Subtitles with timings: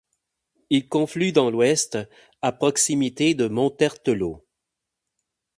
[0.71, 1.99] Il conflue dans l'Oust
[2.41, 4.43] à proximité de Montertelot.